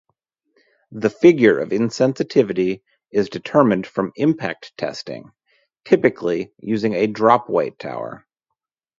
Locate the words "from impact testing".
3.85-5.31